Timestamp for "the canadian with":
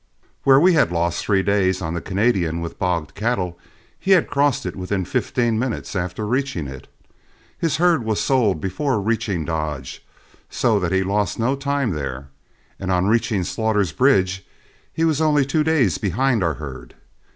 1.93-2.79